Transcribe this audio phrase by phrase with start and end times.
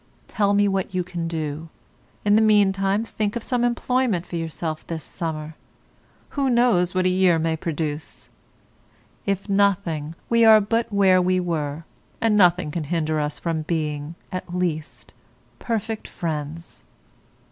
[0.27, 1.69] Tell me what you can do;
[2.25, 5.53] in the meantime think of some employment for yourself this summer.
[6.29, 8.31] Who knows what a year may produce?
[9.27, 11.83] If nothing, we are but where we were,
[12.19, 15.13] and nothing can hinder us from being, at least,
[15.59, 16.83] perfect friends.